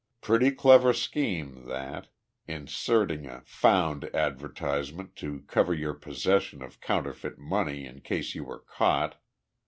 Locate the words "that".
1.67-2.07